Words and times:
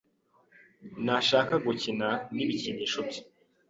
Ntashaka 1.03 1.53
gukina 1.65 2.07
n 2.35 2.37
ibikinisho 2.43 2.99
bye. 3.07 3.21